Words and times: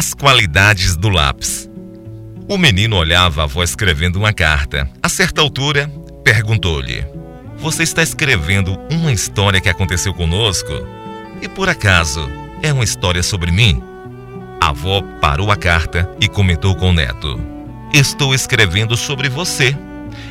As 0.00 0.14
qualidades 0.14 0.96
do 0.96 1.10
lápis. 1.10 1.68
O 2.48 2.56
menino 2.56 2.96
olhava 2.96 3.42
a 3.42 3.44
avó 3.44 3.62
escrevendo 3.62 4.16
uma 4.16 4.32
carta. 4.32 4.88
A 5.02 5.10
certa 5.10 5.42
altura, 5.42 5.92
perguntou-lhe: 6.24 7.04
Você 7.58 7.82
está 7.82 8.02
escrevendo 8.02 8.80
uma 8.90 9.12
história 9.12 9.60
que 9.60 9.68
aconteceu 9.68 10.14
conosco? 10.14 10.72
E 11.42 11.48
por 11.50 11.68
acaso 11.68 12.26
é 12.62 12.72
uma 12.72 12.82
história 12.82 13.22
sobre 13.22 13.50
mim? 13.50 13.82
A 14.58 14.70
avó 14.70 15.02
parou 15.20 15.50
a 15.50 15.56
carta 15.56 16.10
e 16.18 16.26
comentou 16.26 16.74
com 16.74 16.88
o 16.88 16.94
neto: 16.94 17.38
Estou 17.92 18.34
escrevendo 18.34 18.96
sobre 18.96 19.28
você. 19.28 19.76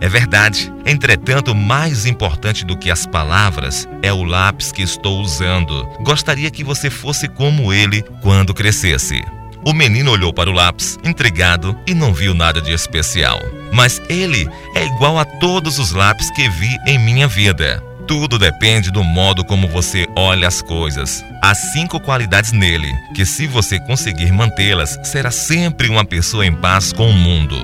É 0.00 0.08
verdade. 0.08 0.72
Entretanto, 0.86 1.56
mais 1.56 2.06
importante 2.06 2.64
do 2.64 2.78
que 2.78 2.88
as 2.88 3.04
palavras 3.04 3.88
é 4.00 4.12
o 4.12 4.22
lápis 4.22 4.70
que 4.70 4.82
estou 4.82 5.20
usando. 5.20 5.84
Gostaria 6.04 6.52
que 6.52 6.62
você 6.62 6.88
fosse 6.88 7.26
como 7.26 7.72
ele 7.72 8.02
quando 8.22 8.54
crescesse. 8.54 9.24
O 9.64 9.72
menino 9.72 10.10
olhou 10.10 10.32
para 10.32 10.50
o 10.50 10.52
lápis, 10.52 10.98
intrigado, 11.04 11.78
e 11.86 11.94
não 11.94 12.12
viu 12.14 12.34
nada 12.34 12.60
de 12.60 12.72
especial. 12.72 13.40
Mas 13.72 14.00
ele 14.08 14.48
é 14.74 14.86
igual 14.86 15.18
a 15.18 15.24
todos 15.24 15.78
os 15.78 15.92
lápis 15.92 16.30
que 16.30 16.48
vi 16.48 16.76
em 16.86 16.98
minha 16.98 17.26
vida. 17.26 17.82
Tudo 18.06 18.38
depende 18.38 18.92
do 18.92 19.02
modo 19.02 19.44
como 19.44 19.66
você 19.66 20.06
olha 20.14 20.46
as 20.46 20.62
coisas. 20.62 21.24
Há 21.42 21.54
cinco 21.54 21.98
qualidades 21.98 22.52
nele, 22.52 22.92
que 23.14 23.26
se 23.26 23.48
você 23.48 23.80
conseguir 23.80 24.32
mantê-las, 24.32 24.98
será 25.02 25.32
sempre 25.32 25.88
uma 25.88 26.04
pessoa 26.04 26.46
em 26.46 26.52
paz 26.52 26.92
com 26.92 27.10
o 27.10 27.12
mundo. 27.12 27.56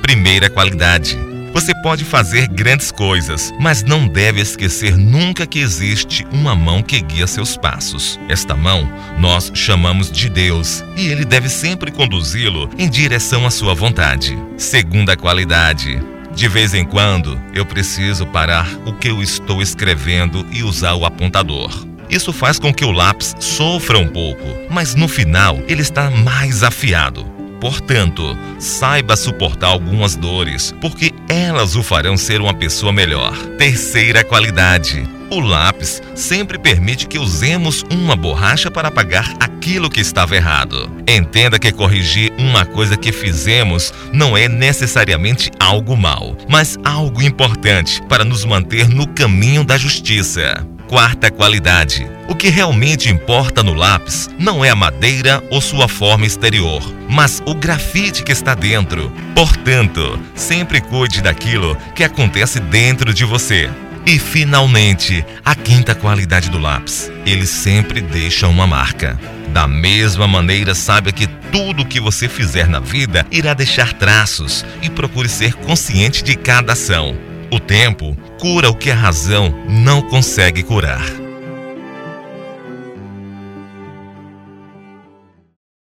Primeira 0.00 0.48
qualidade: 0.48 1.18
você 1.52 1.74
pode 1.82 2.04
fazer 2.04 2.46
grandes 2.48 2.90
coisas, 2.90 3.52
mas 3.58 3.82
não 3.82 4.06
deve 4.06 4.40
esquecer 4.40 4.96
nunca 4.96 5.46
que 5.46 5.58
existe 5.58 6.26
uma 6.32 6.54
mão 6.54 6.82
que 6.82 7.00
guia 7.00 7.26
seus 7.26 7.56
passos. 7.56 8.18
Esta 8.28 8.54
mão 8.54 8.88
nós 9.18 9.50
chamamos 9.54 10.10
de 10.10 10.28
Deus 10.28 10.84
e 10.96 11.08
ele 11.08 11.24
deve 11.24 11.48
sempre 11.48 11.90
conduzi-lo 11.90 12.70
em 12.78 12.88
direção 12.88 13.46
à 13.46 13.50
sua 13.50 13.74
vontade. 13.74 14.38
Segunda 14.56 15.16
qualidade: 15.16 16.00
de 16.34 16.48
vez 16.48 16.74
em 16.74 16.84
quando, 16.84 17.40
eu 17.54 17.66
preciso 17.66 18.26
parar 18.26 18.68
o 18.86 18.92
que 18.92 19.08
eu 19.08 19.22
estou 19.22 19.60
escrevendo 19.60 20.46
e 20.52 20.62
usar 20.62 20.94
o 20.94 21.04
apontador. 21.04 21.86
Isso 22.08 22.32
faz 22.32 22.58
com 22.58 22.72
que 22.72 22.84
o 22.84 22.90
lápis 22.90 23.34
sofra 23.38 23.98
um 23.98 24.08
pouco, 24.08 24.44
mas 24.70 24.94
no 24.94 25.08
final 25.08 25.58
ele 25.68 25.82
está 25.82 26.10
mais 26.10 26.62
afiado. 26.62 27.37
Portanto, 27.60 28.36
saiba 28.58 29.16
suportar 29.16 29.68
algumas 29.68 30.14
dores, 30.14 30.74
porque 30.80 31.12
elas 31.28 31.76
o 31.76 31.82
farão 31.82 32.16
ser 32.16 32.40
uma 32.40 32.54
pessoa 32.54 32.92
melhor. 32.92 33.36
Terceira 33.58 34.22
qualidade: 34.24 35.08
o 35.30 35.40
lápis 35.40 36.00
sempre 36.14 36.58
permite 36.58 37.06
que 37.06 37.18
usemos 37.18 37.84
uma 37.90 38.16
borracha 38.16 38.70
para 38.70 38.88
apagar 38.88 39.34
aquilo 39.40 39.90
que 39.90 40.00
estava 40.00 40.34
errado. 40.34 40.90
Entenda 41.06 41.58
que 41.58 41.72
corrigir 41.72 42.32
uma 42.38 42.64
coisa 42.64 42.96
que 42.96 43.12
fizemos 43.12 43.92
não 44.12 44.36
é 44.36 44.48
necessariamente 44.48 45.50
algo 45.60 45.96
mal, 45.96 46.36
mas 46.48 46.78
algo 46.84 47.22
importante 47.22 48.00
para 48.08 48.24
nos 48.24 48.44
manter 48.44 48.88
no 48.88 49.06
caminho 49.06 49.64
da 49.64 49.76
justiça. 49.76 50.66
Quarta 50.88 51.30
qualidade: 51.30 52.08
o 52.28 52.34
que 52.34 52.50
realmente 52.50 53.08
importa 53.08 53.62
no 53.62 53.72
lápis 53.72 54.28
não 54.38 54.62
é 54.62 54.68
a 54.68 54.76
madeira 54.76 55.42
ou 55.50 55.62
sua 55.62 55.88
forma 55.88 56.26
exterior, 56.26 56.82
mas 57.08 57.42
o 57.46 57.54
grafite 57.54 58.22
que 58.22 58.30
está 58.30 58.54
dentro. 58.54 59.10
Portanto, 59.34 60.20
sempre 60.34 60.80
cuide 60.80 61.22
daquilo 61.22 61.74
que 61.94 62.04
acontece 62.04 62.60
dentro 62.60 63.14
de 63.14 63.24
você. 63.24 63.70
E 64.06 64.18
finalmente, 64.18 65.24
a 65.44 65.54
quinta 65.54 65.94
qualidade 65.94 66.50
do 66.50 66.58
lápis: 66.58 67.10
ele 67.24 67.46
sempre 67.46 68.00
deixa 68.00 68.46
uma 68.46 68.66
marca. 68.66 69.18
Da 69.48 69.66
mesma 69.66 70.28
maneira, 70.28 70.74
saiba 70.74 71.10
que 71.10 71.26
tudo 71.50 71.86
que 71.86 71.98
você 71.98 72.28
fizer 72.28 72.68
na 72.68 72.78
vida 72.78 73.26
irá 73.30 73.54
deixar 73.54 73.94
traços 73.94 74.64
e 74.82 74.90
procure 74.90 75.28
ser 75.28 75.54
consciente 75.54 76.22
de 76.22 76.36
cada 76.36 76.74
ação. 76.74 77.16
O 77.50 77.58
tempo 77.58 78.14
cura 78.38 78.68
o 78.68 78.74
que 78.74 78.90
a 78.90 78.94
razão 78.94 79.54
não 79.66 80.02
consegue 80.02 80.62
curar. 80.62 81.27